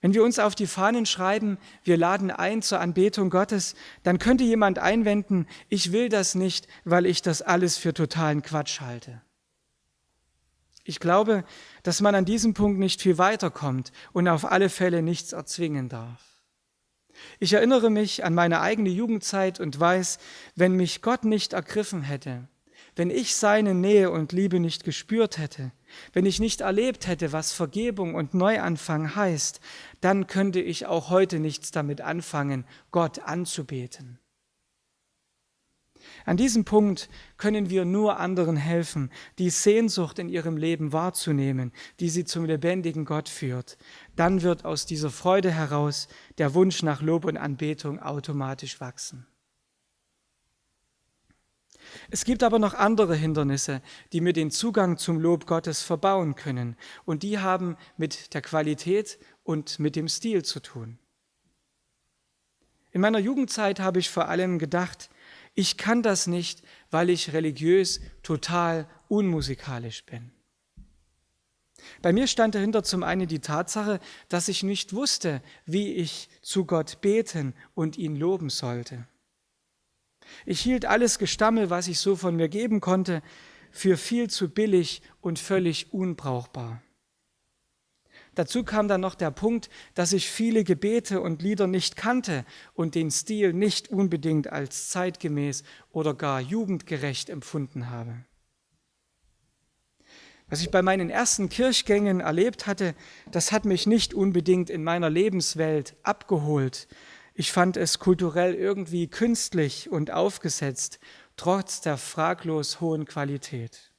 Wenn 0.01 0.15
wir 0.15 0.23
uns 0.23 0.39
auf 0.39 0.55
die 0.55 0.69
Fahnen 0.69 1.07
schreiben, 1.07 1.59
wir 1.83 1.97
laden 1.97 2.31
ein 2.31 2.63
zur 2.63 2.79
Anbetung 2.79 3.31
Gottes, 3.31 3.75
dann 4.05 4.19
könnte 4.19 4.45
jemand 4.45 4.79
einwenden, 4.79 5.49
ich 5.69 5.91
will 5.91 6.09
das 6.09 6.37
nicht, 6.37 6.69
weil 6.85 7.05
ich 7.05 7.21
das 7.21 7.43
alles 7.43 7.79
für 7.79 7.93
totalen 7.93 8.43
Quatsch 8.43 8.81
halte. 8.81 9.21
Ich 10.85 11.01
glaube, 11.01 11.45
dass 11.83 12.01
man 12.01 12.15
an 12.15 12.25
diesem 12.25 12.55
Punkt 12.55 12.79
nicht 12.79 13.03
viel 13.03 13.19
weiterkommt 13.19 13.93
und 14.13 14.29
auf 14.29 14.45
alle 14.45 14.69
Fälle 14.69 15.03
nichts 15.03 15.33
erzwingen 15.33 15.89
darf. 15.89 16.28
Ich 17.39 17.53
erinnere 17.53 17.91
mich 17.91 18.25
an 18.25 18.35
meine 18.35 18.61
eigene 18.61 18.91
Jugendzeit 18.91 19.61
und 19.61 19.79
weiß, 19.79 20.19
wenn 20.57 20.73
mich 20.73 21.03
Gott 21.03 21.25
nicht 21.25 21.53
ergriffen 21.53 22.03
hätte, 22.03 22.49
wenn 22.97 23.11
ich 23.11 23.37
seine 23.37 23.75
Nähe 23.75 24.11
und 24.11 24.33
Liebe 24.33 24.61
nicht 24.61 24.85
gespürt 24.85 25.39
hätte, 25.39 25.73
wenn 26.13 26.27
ich 26.27 26.41
nicht 26.41 26.61
erlebt 26.61 27.07
hätte, 27.07 27.33
was 27.33 27.53
Vergebung 27.53 28.15
und 28.15 28.35
Neuanfang 28.35 29.15
heißt, 29.15 29.61
dann 30.01 30.27
könnte 30.27 30.61
ich 30.61 30.87
auch 30.87 31.11
heute 31.11 31.39
nichts 31.39 31.71
damit 31.71 32.01
anfangen, 32.01 32.65
Gott 32.91 33.21
anzubeten. 33.21 34.19
An 36.25 36.37
diesem 36.37 36.65
Punkt 36.65 37.09
können 37.37 37.71
wir 37.71 37.85
nur 37.85 38.19
anderen 38.19 38.57
helfen, 38.57 39.11
die 39.39 39.51
Sehnsucht 39.51 40.19
in 40.19 40.29
ihrem 40.29 40.57
Leben 40.57 40.93
wahrzunehmen, 40.93 41.73
die 42.01 42.09
sie 42.09 42.25
zum 42.25 42.45
lebendigen 42.45 43.05
Gott 43.05 43.29
führt. 43.29 43.79
Dann 44.17 44.43
wird 44.43 44.65
aus 44.65 44.87
dieser 44.87 45.11
Freude 45.11 45.51
heraus 45.51 46.09
der 46.39 46.55
Wunsch 46.55 46.83
nach 46.83 47.03
Lob 47.03 47.25
und 47.25 47.37
Anbetung 47.37 48.01
automatisch 48.01 48.81
wachsen. 48.81 49.27
Es 52.11 52.25
gibt 52.25 52.43
aber 52.43 52.59
noch 52.59 52.75
andere 52.75 53.15
Hindernisse, 53.15 53.83
die 54.13 54.21
mir 54.21 54.33
den 54.33 54.51
Zugang 54.51 54.99
zum 54.99 55.19
Lob 55.21 55.47
Gottes 55.47 55.83
verbauen 55.83 56.35
können, 56.35 56.77
und 57.05 57.23
die 57.23 57.39
haben 57.39 57.77
mit 57.97 58.35
der 58.35 58.43
Qualität 58.43 59.19
und 59.43 59.79
mit 59.79 59.97
dem 59.97 60.09
Stil 60.09 60.45
zu 60.45 60.61
tun. 60.61 60.99
In 62.99 63.03
meiner 63.03 63.21
Jugendzeit 63.21 63.79
habe 63.79 64.01
ich 64.01 64.11
vor 64.11 64.29
allem 64.29 64.59
gedacht, 64.59 65.09
ich 65.55 65.77
kann 65.77 66.03
das 66.03 66.27
nicht, 66.27 66.65
weil 66.91 67.11
ich 67.11 67.33
religiös 67.33 68.01
total 68.25 68.89
unmusikalisch 69.07 70.05
bin. 70.05 70.33
Bei 72.03 72.13
mir 72.13 72.27
stand 72.27 72.57
dahinter 72.57 72.83
zum 72.83 73.05
einen 73.05 73.29
die 73.29 73.39
Tatsache, 73.39 74.01
dass 74.29 74.49
ich 74.49 74.65
nicht 74.65 74.95
wusste, 74.95 75.43
wie 75.65 75.93
ich 75.93 76.29
zu 76.43 76.65
Gott 76.65 77.01
beten 77.01 77.55
und 77.77 77.97
ihn 77.99 78.17
loben 78.17 78.51
sollte. 78.51 79.07
Ich 80.45 80.59
hielt 80.61 80.85
alles 80.85 81.21
Gestammel, 81.21 81.71
was 81.71 81.87
ich 81.87 82.01
so 82.01 82.17
von 82.17 82.35
mir 82.35 82.49
geben 82.49 82.81
konnte, 82.81 83.23
für 83.71 83.97
viel 83.97 84.29
zu 84.29 84.49
billig 84.49 85.03
und 85.21 85.39
völlig 85.39 85.93
unbrauchbar. 85.93 86.83
Dazu 88.39 88.63
kam 88.63 88.87
dann 88.87 89.01
noch 89.01 89.17
der 89.17 89.33
Punkt, 89.33 89.69
dass 89.95 90.13
ich 90.13 90.31
viele 90.31 90.63
Gebete 90.63 91.21
und 91.21 91.43
Lieder 91.43 91.67
nicht 91.67 91.97
kannte 91.97 92.45
und 92.73 92.95
den 92.95 93.11
Stil 93.11 93.53
nicht 93.53 93.89
unbedingt 93.89 94.53
als 94.53 94.91
zeitgemäß 94.91 95.65
oder 95.91 96.15
gar 96.15 96.41
jugendgerecht 96.41 97.31
empfunden 97.31 97.91
habe. 97.91 98.15
Was 100.47 100.61
ich 100.61 100.71
bei 100.71 100.83
meinen 100.83 101.11
ersten 101.11 101.49
Kirchgängen 101.49 102.21
erlebt 102.21 102.69
hatte, 102.69 102.95
das 103.33 103.51
hat 103.51 103.65
mich 103.65 103.89
nicht 103.89 104.15
unbedingt 104.15 104.71
in 104.71 104.85
meiner 104.85 105.11
Lebenswelt 105.11 105.97
abgeholt. 106.05 106.87
Ich 107.35 107.51
fand 107.51 107.77
es 107.77 107.99
kulturell 107.99 108.55
irgendwie 108.55 109.09
künstlich 109.09 109.91
und 109.91 110.13
aufgesetzt, 110.13 111.01
trotz 111.37 111.81
der 111.81 111.97
fraglos 111.97 112.81
hohen 112.81 113.05
Qualität. 113.05 113.91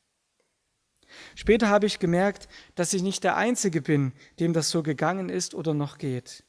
Später 1.36 1.70
habe 1.70 1.86
ich 1.86 2.00
gemerkt, 2.00 2.48
dass 2.76 2.94
ich 2.94 3.02
nicht 3.02 3.24
der 3.24 3.36
Einzige 3.36 3.82
bin, 3.82 4.14
dem 4.40 4.54
das 4.54 4.70
so 4.70 4.84
gegangen 4.84 5.30
ist 5.30 5.56
oder 5.56 5.74
noch 5.74 5.98
geht. 5.98 6.44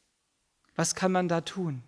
Was 0.76 0.94
kann 0.94 1.12
man 1.12 1.28
da 1.28 1.40
tun? 1.40 1.82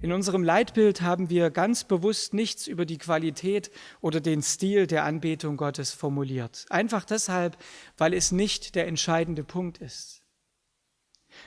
In 0.00 0.12
unserem 0.12 0.44
Leitbild 0.44 1.02
haben 1.02 1.28
wir 1.28 1.50
ganz 1.50 1.82
bewusst 1.82 2.32
nichts 2.32 2.68
über 2.68 2.86
die 2.86 2.98
Qualität 2.98 3.72
oder 4.00 4.20
den 4.20 4.42
Stil 4.42 4.86
der 4.86 5.04
Anbetung 5.04 5.56
Gottes 5.56 5.92
formuliert. 5.92 6.66
Einfach 6.70 7.04
deshalb, 7.04 7.56
weil 7.96 8.14
es 8.14 8.30
nicht 8.30 8.76
der 8.76 8.86
entscheidende 8.86 9.42
Punkt 9.42 9.78
ist. 9.78 10.22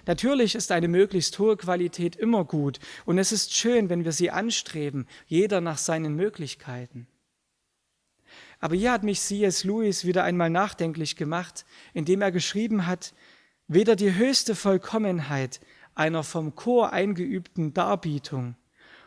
Natürlich 0.05 0.55
ist 0.55 0.71
eine 0.71 0.89
möglichst 0.89 1.39
hohe 1.39 1.55
Qualität 1.55 2.15
immer 2.15 2.43
gut 2.43 2.79
und 3.05 3.17
es 3.17 3.31
ist 3.31 3.53
schön, 3.53 3.89
wenn 3.89 4.03
wir 4.03 4.11
sie 4.11 4.31
anstreben, 4.31 5.07
jeder 5.27 5.61
nach 5.61 5.77
seinen 5.77 6.15
Möglichkeiten. 6.15 7.07
Aber 8.61 8.75
hier 8.75 8.91
hat 8.91 9.03
mich 9.03 9.19
C.S. 9.19 9.63
Lewis 9.63 10.05
wieder 10.05 10.23
einmal 10.23 10.51
nachdenklich 10.51 11.15
gemacht, 11.15 11.65
indem 11.93 12.21
er 12.21 12.31
geschrieben 12.31 12.85
hat, 12.85 13.13
weder 13.67 13.95
die 13.95 14.13
höchste 14.13 14.55
Vollkommenheit 14.55 15.59
einer 15.95 16.23
vom 16.23 16.55
Chor 16.55 16.93
eingeübten 16.93 17.73
Darbietung, 17.73 18.55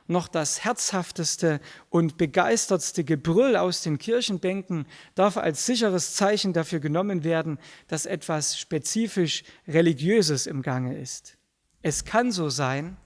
noch 0.06 0.26
das 0.26 0.64
herzhafteste 0.64 1.60
und 1.88 2.18
begeistertste 2.18 3.04
Gebrüll 3.04 3.56
aus 3.56 3.80
den 3.82 3.96
Kirchenbänken 3.96 4.86
darf 5.14 5.36
als 5.36 5.64
sicheres 5.64 6.14
Zeichen 6.14 6.52
dafür 6.52 6.80
genommen 6.80 7.24
werden, 7.24 7.58
dass 7.86 8.06
etwas 8.06 8.58
spezifisch 8.58 9.44
Religiöses 9.68 10.46
im 10.46 10.62
Gange 10.62 10.98
ist. 10.98 11.38
Es 11.80 12.04
kann 12.04 12.32
so 12.32 12.50
sein, 12.50 12.96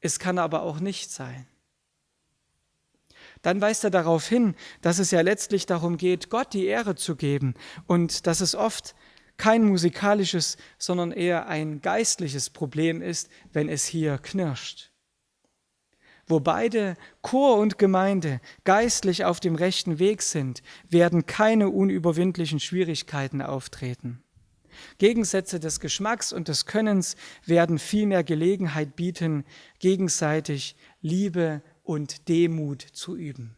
es 0.00 0.18
kann 0.18 0.38
aber 0.38 0.62
auch 0.62 0.80
nicht 0.80 1.10
sein 1.10 1.46
dann 3.44 3.60
weist 3.60 3.84
er 3.84 3.90
darauf 3.90 4.26
hin, 4.26 4.54
dass 4.80 4.98
es 4.98 5.10
ja 5.10 5.20
letztlich 5.20 5.66
darum 5.66 5.98
geht, 5.98 6.30
Gott 6.30 6.54
die 6.54 6.64
Ehre 6.64 6.96
zu 6.96 7.14
geben 7.14 7.54
und 7.86 8.26
dass 8.26 8.40
es 8.40 8.54
oft 8.54 8.94
kein 9.36 9.64
musikalisches, 9.64 10.56
sondern 10.78 11.12
eher 11.12 11.46
ein 11.46 11.82
geistliches 11.82 12.48
Problem 12.48 13.02
ist, 13.02 13.28
wenn 13.52 13.68
es 13.68 13.84
hier 13.84 14.16
knirscht. 14.16 14.92
Wo 16.26 16.40
beide 16.40 16.96
Chor 17.20 17.58
und 17.58 17.76
Gemeinde 17.76 18.40
geistlich 18.64 19.26
auf 19.26 19.40
dem 19.40 19.56
rechten 19.56 19.98
Weg 19.98 20.22
sind, 20.22 20.62
werden 20.88 21.26
keine 21.26 21.68
unüberwindlichen 21.68 22.60
Schwierigkeiten 22.60 23.42
auftreten. 23.42 24.22
Gegensätze 24.96 25.60
des 25.60 25.80
Geschmacks 25.80 26.32
und 26.32 26.48
des 26.48 26.64
Könnens 26.64 27.16
werden 27.44 27.78
vielmehr 27.78 28.24
Gelegenheit 28.24 28.96
bieten, 28.96 29.44
gegenseitig 29.80 30.76
Liebe 31.02 31.62
und 31.84 32.28
Demut 32.28 32.82
zu 32.82 33.14
üben. 33.14 33.56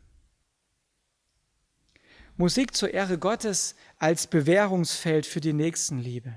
Musik 2.36 2.76
zur 2.76 2.92
Ehre 2.92 3.16
Gottes 3.16 3.76
als 3.98 4.26
Bewährungsfeld 4.26 5.24
für 5.24 5.40
die 5.40 5.54
Nächstenliebe. 5.54 6.34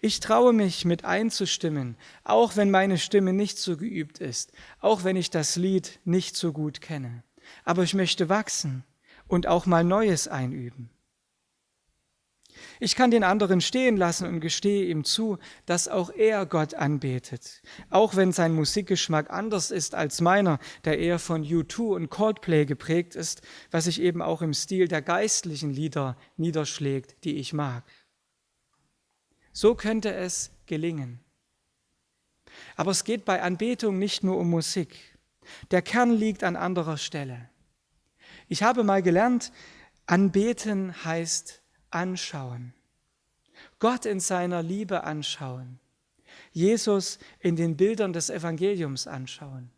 Ich 0.00 0.20
traue 0.20 0.52
mich 0.52 0.84
mit 0.84 1.04
einzustimmen, 1.04 1.96
auch 2.24 2.56
wenn 2.56 2.70
meine 2.70 2.96
Stimme 2.96 3.32
nicht 3.32 3.58
so 3.58 3.76
geübt 3.76 4.18
ist, 4.18 4.52
auch 4.80 5.04
wenn 5.04 5.16
ich 5.16 5.30
das 5.30 5.56
Lied 5.56 6.00
nicht 6.04 6.36
so 6.36 6.52
gut 6.52 6.80
kenne. 6.80 7.22
Aber 7.64 7.82
ich 7.82 7.92
möchte 7.92 8.28
wachsen 8.28 8.84
und 9.28 9.46
auch 9.46 9.66
mal 9.66 9.84
Neues 9.84 10.28
einüben. 10.28 10.90
Ich 12.80 12.96
kann 12.96 13.10
den 13.10 13.24
anderen 13.24 13.60
stehen 13.60 13.96
lassen 13.96 14.26
und 14.28 14.40
gestehe 14.40 14.86
ihm 14.86 15.04
zu, 15.04 15.38
dass 15.66 15.88
auch 15.88 16.10
er 16.10 16.46
Gott 16.46 16.74
anbetet, 16.74 17.62
auch 17.90 18.16
wenn 18.16 18.32
sein 18.32 18.54
Musikgeschmack 18.54 19.30
anders 19.30 19.70
ist 19.70 19.94
als 19.94 20.20
meiner, 20.20 20.58
der 20.84 20.98
eher 20.98 21.18
von 21.18 21.44
U2 21.44 21.94
und 21.94 22.10
Coldplay 22.10 22.64
geprägt 22.64 23.16
ist, 23.16 23.42
was 23.70 23.84
sich 23.84 24.00
eben 24.00 24.22
auch 24.22 24.42
im 24.42 24.54
Stil 24.54 24.88
der 24.88 25.02
geistlichen 25.02 25.70
Lieder 25.70 26.16
niederschlägt, 26.36 27.24
die 27.24 27.36
ich 27.36 27.52
mag. 27.52 27.84
So 29.52 29.74
könnte 29.74 30.12
es 30.12 30.50
gelingen. 30.66 31.20
Aber 32.76 32.90
es 32.90 33.04
geht 33.04 33.24
bei 33.24 33.42
Anbetung 33.42 33.98
nicht 33.98 34.22
nur 34.22 34.36
um 34.38 34.50
Musik. 34.50 34.96
Der 35.70 35.82
Kern 35.82 36.10
liegt 36.10 36.44
an 36.44 36.56
anderer 36.56 36.96
Stelle. 36.96 37.50
Ich 38.48 38.62
habe 38.62 38.84
mal 38.84 39.02
gelernt, 39.02 39.52
anbeten 40.06 41.04
heißt 41.04 41.63
anschauen. 41.94 42.74
Gott 43.78 44.06
in 44.06 44.20
seiner 44.20 44.62
Liebe 44.62 45.04
anschauen. 45.04 45.78
Jesus 46.52 47.18
in 47.40 47.56
den 47.56 47.76
Bildern 47.76 48.12
des 48.12 48.30
Evangeliums 48.30 49.06
anschauen. 49.06 49.70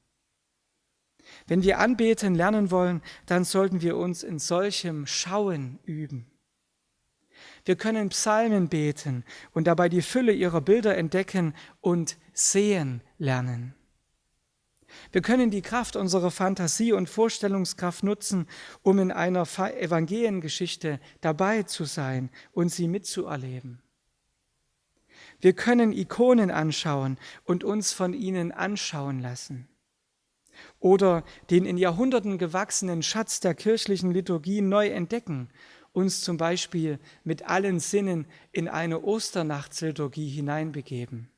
Wenn 1.46 1.62
wir 1.62 1.78
anbeten 1.78 2.34
lernen 2.34 2.70
wollen, 2.70 3.02
dann 3.26 3.44
sollten 3.44 3.82
wir 3.82 3.96
uns 3.96 4.22
in 4.22 4.38
solchem 4.38 5.06
Schauen 5.06 5.78
üben. 5.84 6.26
Wir 7.64 7.76
können 7.76 8.08
Psalmen 8.10 8.68
beten 8.68 9.24
und 9.52 9.66
dabei 9.66 9.88
die 9.88 10.02
Fülle 10.02 10.32
ihrer 10.32 10.60
Bilder 10.60 10.96
entdecken 10.96 11.54
und 11.80 12.16
sehen 12.32 13.02
lernen. 13.18 13.74
Wir 15.12 15.22
können 15.22 15.50
die 15.50 15.62
Kraft 15.62 15.96
unserer 15.96 16.30
Fantasie 16.30 16.92
und 16.92 17.08
Vorstellungskraft 17.08 18.02
nutzen, 18.02 18.46
um 18.82 18.98
in 18.98 19.12
einer 19.12 19.42
Evangeliengeschichte 19.42 21.00
dabei 21.20 21.62
zu 21.62 21.84
sein 21.84 22.30
und 22.52 22.70
sie 22.70 22.88
mitzuerleben. 22.88 23.80
Wir 25.40 25.52
können 25.52 25.92
Ikonen 25.92 26.50
anschauen 26.50 27.18
und 27.44 27.64
uns 27.64 27.92
von 27.92 28.12
ihnen 28.14 28.52
anschauen 28.52 29.20
lassen. 29.20 29.68
Oder 30.80 31.24
den 31.50 31.66
in 31.66 31.76
Jahrhunderten 31.76 32.38
gewachsenen 32.38 33.02
Schatz 33.02 33.40
der 33.40 33.54
kirchlichen 33.54 34.10
Liturgie 34.10 34.62
neu 34.62 34.88
entdecken, 34.88 35.50
uns 35.92 36.20
zum 36.20 36.36
Beispiel 36.36 36.98
mit 37.24 37.48
allen 37.48 37.80
Sinnen 37.80 38.26
in 38.52 38.68
eine 38.68 39.02
Osternachtsliturgie 39.02 40.28
hineinbegeben. 40.28 41.30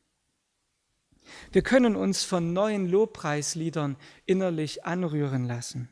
Wir 1.53 1.63
können 1.63 1.97
uns 1.97 2.25
von 2.25 2.53
neuen 2.53 2.89
Lobpreisliedern 2.89 3.97
innerlich 4.27 4.85
anrühren 4.85 5.45
lassen. 5.45 5.89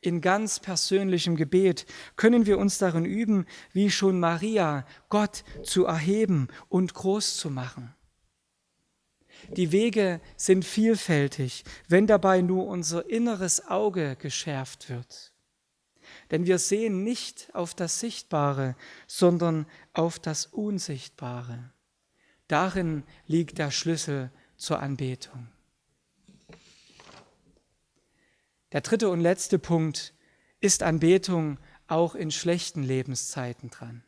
In 0.00 0.20
ganz 0.20 0.60
persönlichem 0.60 1.36
Gebet 1.36 1.86
können 2.16 2.46
wir 2.46 2.58
uns 2.58 2.78
darin 2.78 3.04
üben, 3.04 3.46
wie 3.72 3.90
schon 3.90 4.20
Maria, 4.20 4.86
Gott 5.08 5.42
zu 5.64 5.84
erheben 5.84 6.48
und 6.68 6.94
groß 6.94 7.36
zu 7.36 7.50
machen. 7.50 7.92
Die 9.50 9.72
Wege 9.72 10.20
sind 10.36 10.64
vielfältig, 10.64 11.64
wenn 11.88 12.06
dabei 12.06 12.40
nur 12.40 12.66
unser 12.66 13.08
inneres 13.08 13.66
Auge 13.66 14.16
geschärft 14.16 14.90
wird. 14.90 15.32
Denn 16.30 16.46
wir 16.46 16.58
sehen 16.58 17.02
nicht 17.02 17.48
auf 17.54 17.74
das 17.74 18.00
Sichtbare, 18.00 18.76
sondern 19.06 19.66
auf 19.92 20.18
das 20.18 20.46
Unsichtbare. 20.46 21.72
Darin 22.48 23.02
liegt 23.26 23.58
der 23.58 23.70
Schlüssel 23.70 24.30
zur 24.56 24.80
Anbetung. 24.80 25.48
Der 28.72 28.80
dritte 28.80 29.08
und 29.08 29.20
letzte 29.20 29.58
Punkt 29.58 30.14
ist 30.60 30.82
Anbetung 30.82 31.58
auch 31.86 32.14
in 32.14 32.30
schlechten 32.30 32.82
Lebenszeiten 32.82 33.70
dran. 33.70 34.02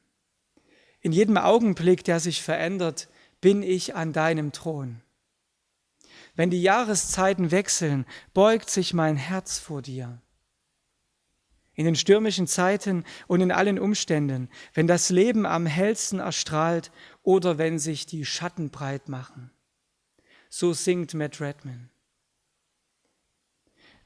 In 1.00 1.12
jedem 1.12 1.36
Augenblick, 1.36 2.04
der 2.04 2.20
sich 2.20 2.42
verändert, 2.42 3.08
bin 3.40 3.62
ich 3.62 3.94
an 3.94 4.12
deinem 4.12 4.52
Thron. 4.52 5.00
Wenn 6.34 6.50
die 6.50 6.62
Jahreszeiten 6.62 7.50
wechseln, 7.50 8.04
beugt 8.34 8.70
sich 8.70 8.94
mein 8.94 9.16
Herz 9.16 9.58
vor 9.58 9.82
dir. 9.82 10.20
In 11.74 11.84
den 11.84 11.94
stürmischen 11.94 12.48
Zeiten 12.48 13.04
und 13.28 13.40
in 13.40 13.52
allen 13.52 13.78
Umständen, 13.78 14.48
wenn 14.74 14.88
das 14.88 15.10
Leben 15.10 15.46
am 15.46 15.64
hellsten 15.64 16.18
erstrahlt 16.18 16.90
oder 17.28 17.58
wenn 17.58 17.78
sich 17.78 18.06
die 18.06 18.24
Schatten 18.24 18.70
breit 18.70 19.10
machen. 19.10 19.50
So 20.48 20.72
singt 20.72 21.12
Matt 21.12 21.42
Redman. 21.42 21.90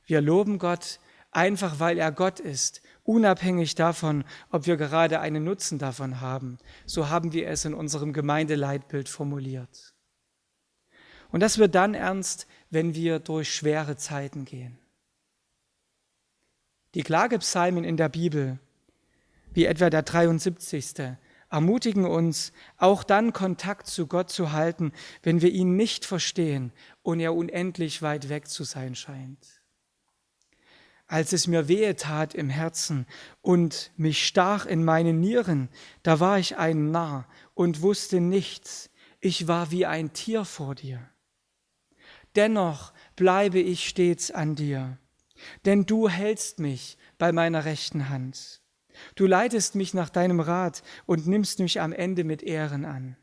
Wir 0.04 0.20
loben 0.20 0.58
Gott 0.58 0.98
einfach, 1.30 1.78
weil 1.78 1.98
er 1.98 2.10
Gott 2.10 2.40
ist, 2.40 2.82
unabhängig 3.04 3.76
davon, 3.76 4.24
ob 4.50 4.66
wir 4.66 4.76
gerade 4.76 5.20
einen 5.20 5.44
Nutzen 5.44 5.78
davon 5.78 6.20
haben. 6.20 6.58
So 6.84 7.10
haben 7.10 7.32
wir 7.32 7.46
es 7.46 7.64
in 7.64 7.74
unserem 7.74 8.12
Gemeindeleitbild 8.12 9.08
formuliert. 9.08 9.94
Und 11.30 11.38
das 11.38 11.58
wird 11.58 11.76
dann 11.76 11.94
ernst, 11.94 12.48
wenn 12.70 12.96
wir 12.96 13.20
durch 13.20 13.54
schwere 13.54 13.96
Zeiten 13.96 14.46
gehen. 14.46 14.80
Die 16.96 17.04
Klagepsalmen 17.04 17.84
in 17.84 17.96
der 17.96 18.08
Bibel, 18.08 18.58
wie 19.54 19.66
etwa 19.66 19.90
der 19.90 20.02
73., 20.02 21.18
ermutigen 21.52 22.04
uns, 22.04 22.52
auch 22.78 23.04
dann 23.04 23.32
Kontakt 23.32 23.86
zu 23.86 24.06
Gott 24.06 24.30
zu 24.30 24.52
halten, 24.52 24.92
wenn 25.22 25.40
wir 25.42 25.50
ihn 25.50 25.76
nicht 25.76 26.04
verstehen 26.04 26.72
und 27.02 27.20
er 27.20 27.34
unendlich 27.34 28.02
weit 28.02 28.28
weg 28.28 28.48
zu 28.48 28.64
sein 28.64 28.94
scheint. 28.94 29.62
Als 31.06 31.32
es 31.32 31.46
mir 31.46 31.68
wehe 31.68 31.94
tat 31.94 32.34
im 32.34 32.48
Herzen 32.48 33.06
und 33.42 33.92
mich 33.96 34.26
stach 34.26 34.66
in 34.66 34.82
meinen 34.82 35.20
Nieren, 35.20 35.68
da 36.02 36.20
war 36.20 36.38
ich 36.38 36.56
ein 36.56 36.90
Narr 36.90 37.28
und 37.54 37.82
wusste 37.82 38.20
nichts, 38.20 38.90
ich 39.20 39.46
war 39.46 39.70
wie 39.70 39.86
ein 39.86 40.12
Tier 40.12 40.44
vor 40.44 40.74
dir. 40.74 41.06
Dennoch 42.34 42.92
bleibe 43.14 43.60
ich 43.60 43.86
stets 43.86 44.30
an 44.30 44.56
dir 44.56 44.98
denn 45.64 45.86
du 45.86 46.08
hältst 46.08 46.58
mich 46.58 46.98
bei 47.18 47.32
meiner 47.32 47.64
rechten 47.64 48.08
Hand. 48.08 48.61
Du 49.14 49.26
leitest 49.26 49.74
mich 49.74 49.94
nach 49.94 50.10
deinem 50.10 50.40
Rat 50.40 50.82
und 51.06 51.26
nimmst 51.26 51.58
mich 51.58 51.80
am 51.80 51.92
Ende 51.92 52.24
mit 52.24 52.42
Ehren 52.42 52.84
an. 52.84 53.16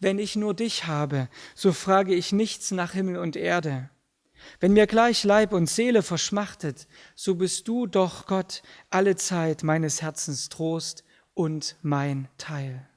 Wenn 0.00 0.18
ich 0.18 0.36
nur 0.36 0.54
dich 0.54 0.86
habe, 0.86 1.28
so 1.54 1.72
frage 1.72 2.14
ich 2.14 2.32
nichts 2.32 2.70
nach 2.70 2.92
Himmel 2.92 3.18
und 3.18 3.36
Erde. 3.36 3.90
Wenn 4.60 4.72
mir 4.72 4.86
gleich 4.86 5.24
Leib 5.24 5.52
und 5.52 5.70
Seele 5.70 6.02
verschmachtet, 6.02 6.88
so 7.14 7.36
bist 7.36 7.68
du 7.68 7.86
doch 7.86 8.26
Gott 8.26 8.62
alle 8.90 9.16
Zeit 9.16 9.62
meines 9.62 10.02
Herzens 10.02 10.48
Trost 10.48 11.04
und 11.34 11.76
mein 11.82 12.28
Teil. 12.38 12.88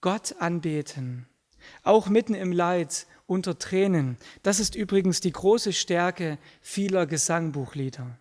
Gott 0.00 0.36
anbeten, 0.38 1.26
auch 1.82 2.08
mitten 2.08 2.34
im 2.34 2.52
Leid 2.52 3.06
unter 3.26 3.58
Tränen. 3.58 4.16
Das 4.42 4.60
ist 4.60 4.74
übrigens 4.74 5.20
die 5.20 5.32
große 5.32 5.72
Stärke 5.72 6.38
vieler 6.60 7.06
Gesangbuchlieder. 7.06 8.18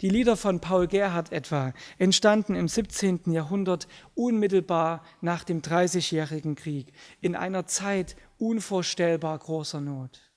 Die 0.00 0.10
Lieder 0.10 0.36
von 0.36 0.60
Paul 0.60 0.86
Gerhardt 0.86 1.32
etwa 1.32 1.72
entstanden 1.98 2.54
im 2.54 2.68
17. 2.68 3.32
Jahrhundert 3.32 3.88
unmittelbar 4.14 5.04
nach 5.20 5.44
dem 5.44 5.62
Dreißigjährigen 5.62 6.54
Krieg, 6.54 6.92
in 7.20 7.34
einer 7.34 7.66
Zeit 7.66 8.16
unvorstellbar 8.38 9.38
großer 9.38 9.80
Not. 9.80 10.30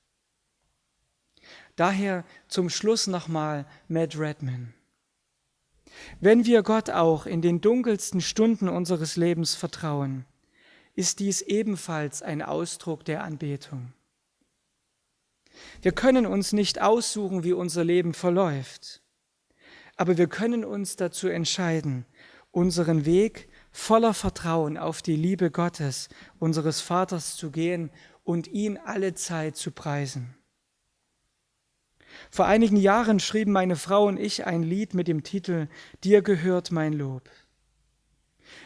Daher 1.75 2.23
zum 2.47 2.69
Schluss 2.69 3.07
nochmal 3.07 3.65
Matt 3.87 4.17
Redman. 4.17 4.73
Wenn 6.19 6.45
wir 6.45 6.63
Gott 6.63 6.89
auch 6.89 7.25
in 7.25 7.41
den 7.41 7.61
dunkelsten 7.61 8.21
Stunden 8.21 8.69
unseres 8.69 9.15
Lebens 9.15 9.55
vertrauen, 9.55 10.25
ist 10.95 11.19
dies 11.19 11.41
ebenfalls 11.41 12.21
ein 12.21 12.41
Ausdruck 12.41 13.05
der 13.05 13.23
Anbetung. 13.23 13.93
Wir 15.81 15.91
können 15.91 16.25
uns 16.25 16.53
nicht 16.53 16.81
aussuchen, 16.81 17.43
wie 17.43 17.53
unser 17.53 17.83
Leben 17.83 18.13
verläuft, 18.13 19.01
aber 19.95 20.17
wir 20.17 20.27
können 20.27 20.65
uns 20.65 20.95
dazu 20.95 21.27
entscheiden, 21.27 22.05
unseren 22.51 23.05
Weg 23.05 23.49
voller 23.71 24.13
Vertrauen 24.13 24.77
auf 24.77 25.01
die 25.01 25.15
Liebe 25.15 25.51
Gottes, 25.51 26.09
unseres 26.39 26.81
Vaters 26.81 27.35
zu 27.35 27.51
gehen 27.51 27.91
und 28.23 28.47
ihn 28.47 28.77
alle 28.77 29.13
Zeit 29.13 29.55
zu 29.55 29.71
preisen. 29.71 30.35
Vor 32.29 32.45
einigen 32.45 32.75
Jahren 32.75 33.19
schrieben 33.19 33.53
meine 33.53 33.77
Frau 33.77 34.05
und 34.05 34.17
ich 34.17 34.45
ein 34.45 34.63
Lied 34.63 34.93
mit 34.93 35.07
dem 35.07 35.23
Titel 35.23 35.67
Dir 36.03 36.21
gehört 36.21 36.71
mein 36.71 36.93
Lob. 36.93 37.29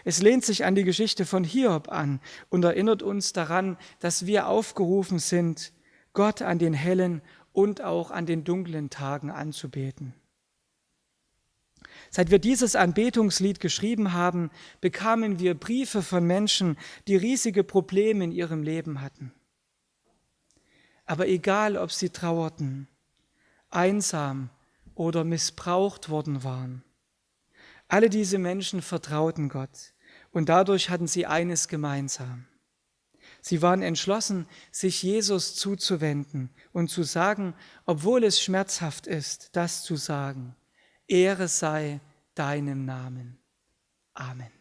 Es 0.03 0.21
lehnt 0.21 0.45
sich 0.45 0.65
an 0.65 0.75
die 0.75 0.83
Geschichte 0.83 1.25
von 1.25 1.43
Hiob 1.43 1.91
an 1.91 2.19
und 2.49 2.63
erinnert 2.63 3.03
uns 3.03 3.33
daran, 3.33 3.77
dass 3.99 4.25
wir 4.25 4.47
aufgerufen 4.47 5.19
sind, 5.19 5.73
Gott 6.13 6.41
an 6.41 6.59
den 6.59 6.73
hellen 6.73 7.21
und 7.51 7.81
auch 7.81 8.11
an 8.11 8.25
den 8.25 8.43
dunklen 8.43 8.89
Tagen 8.89 9.31
anzubeten. 9.31 10.13
Seit 12.09 12.31
wir 12.31 12.39
dieses 12.39 12.75
Anbetungslied 12.75 13.59
geschrieben 13.59 14.13
haben, 14.13 14.49
bekamen 14.79 15.39
wir 15.39 15.53
Briefe 15.53 16.01
von 16.01 16.25
Menschen, 16.25 16.77
die 17.07 17.15
riesige 17.15 17.63
Probleme 17.63 18.23
in 18.23 18.31
ihrem 18.31 18.63
Leben 18.63 19.01
hatten. 19.01 19.33
Aber 21.05 21.27
egal, 21.27 21.77
ob 21.77 21.91
sie 21.91 22.09
trauerten, 22.09 22.87
einsam 23.69 24.49
oder 24.95 25.23
missbraucht 25.23 26.09
worden 26.09 26.43
waren, 26.43 26.84
alle 27.87 28.09
diese 28.09 28.37
Menschen 28.37 28.81
vertrauten 28.81 29.49
Gott 29.49 29.93
und 30.31 30.49
dadurch 30.49 30.89
hatten 30.89 31.07
sie 31.07 31.25
eines 31.25 31.67
gemeinsam. 31.67 32.47
Sie 33.41 33.61
waren 33.61 33.81
entschlossen, 33.81 34.47
sich 34.71 35.03
Jesus 35.03 35.55
zuzuwenden 35.55 36.49
und 36.73 36.89
zu 36.89 37.03
sagen, 37.03 37.53
obwohl 37.85 38.23
es 38.23 38.41
schmerzhaft 38.41 39.07
ist, 39.07 39.55
das 39.55 39.83
zu 39.83 39.95
sagen, 39.95 40.55
Ehre 41.07 41.47
sei 41.47 41.99
deinem 42.33 42.85
Namen. 42.85 43.37
Amen. 44.13 44.54